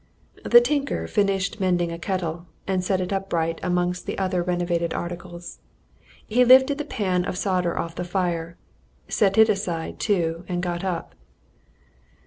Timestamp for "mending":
1.59-1.91